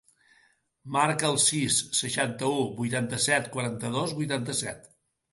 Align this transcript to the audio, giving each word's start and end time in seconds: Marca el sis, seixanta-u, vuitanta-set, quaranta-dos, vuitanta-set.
Marca 0.93 1.25
el 1.33 1.35
sis, 1.43 1.75
seixanta-u, 1.97 2.63
vuitanta-set, 2.79 3.51
quaranta-dos, 3.57 4.15
vuitanta-set. 4.21 4.89